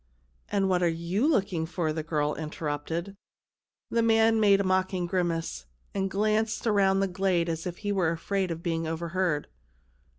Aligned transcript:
"And 0.51 0.67
what 0.67 0.81
are 0.81 0.87
you 0.89 1.27
looking 1.27 1.67
for?" 1.67 1.93
the 1.93 2.01
girl 2.01 2.33
interrupted. 2.33 3.15
The 3.91 4.01
man 4.01 4.39
made 4.39 4.59
a 4.59 4.63
mocking 4.63 5.05
grimace, 5.05 5.67
and 5.93 6.09
glanced 6.09 6.65
around 6.65 7.01
the 7.01 7.07
glade 7.07 7.47
as 7.47 7.67
if 7.67 7.77
he 7.77 7.91
were 7.91 8.09
afraid 8.09 8.49
of 8.49 8.63
being 8.63 8.87
overheard. 8.87 9.47